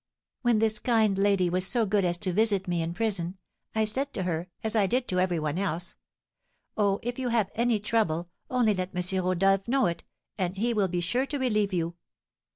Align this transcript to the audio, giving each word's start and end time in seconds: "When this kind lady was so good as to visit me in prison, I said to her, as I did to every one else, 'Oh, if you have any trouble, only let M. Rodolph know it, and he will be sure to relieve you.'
"When 0.41 0.57
this 0.57 0.79
kind 0.79 1.15
lady 1.15 1.47
was 1.47 1.63
so 1.67 1.85
good 1.85 2.03
as 2.03 2.17
to 2.25 2.33
visit 2.33 2.67
me 2.67 2.81
in 2.81 2.95
prison, 2.95 3.37
I 3.75 3.85
said 3.85 4.15
to 4.15 4.23
her, 4.23 4.49
as 4.63 4.75
I 4.75 4.87
did 4.87 5.07
to 5.09 5.19
every 5.19 5.37
one 5.37 5.59
else, 5.59 5.93
'Oh, 6.75 6.99
if 7.03 7.19
you 7.19 7.29
have 7.29 7.51
any 7.53 7.79
trouble, 7.79 8.31
only 8.49 8.73
let 8.73 8.95
M. 8.95 9.23
Rodolph 9.23 9.67
know 9.67 9.85
it, 9.85 10.03
and 10.39 10.57
he 10.57 10.73
will 10.73 10.87
be 10.87 11.01
sure 11.01 11.27
to 11.27 11.37
relieve 11.37 11.71
you.' 11.71 11.93